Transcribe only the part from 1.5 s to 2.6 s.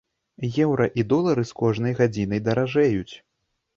кожнай гадзінай